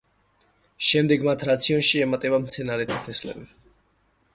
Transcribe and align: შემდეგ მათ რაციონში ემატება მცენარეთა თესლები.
შემდეგ 0.93 1.27
მათ 1.29 1.45
რაციონში 1.51 2.03
ემატება 2.09 2.43
მცენარეთა 2.49 3.03
თესლები. 3.11 3.51